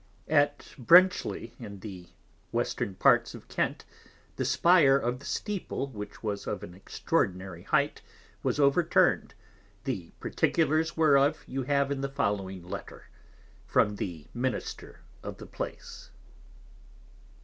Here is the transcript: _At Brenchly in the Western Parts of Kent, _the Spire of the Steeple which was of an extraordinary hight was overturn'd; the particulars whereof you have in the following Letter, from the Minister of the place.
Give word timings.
_At 0.33 0.73
Brenchly 0.79 1.53
in 1.59 1.79
the 1.81 2.09
Western 2.51 2.95
Parts 2.95 3.35
of 3.35 3.47
Kent, 3.47 3.85
_the 4.35 4.47
Spire 4.47 4.97
of 4.97 5.19
the 5.19 5.25
Steeple 5.25 5.91
which 5.91 6.23
was 6.23 6.47
of 6.47 6.63
an 6.63 6.73
extraordinary 6.73 7.61
hight 7.61 8.01
was 8.41 8.59
overturn'd; 8.59 9.35
the 9.83 10.11
particulars 10.19 10.97
whereof 10.97 11.43
you 11.45 11.61
have 11.61 11.91
in 11.91 12.01
the 12.01 12.09
following 12.09 12.63
Letter, 12.63 13.09
from 13.67 13.97
the 13.97 14.25
Minister 14.33 15.01
of 15.21 15.37
the 15.37 15.45
place. 15.45 16.09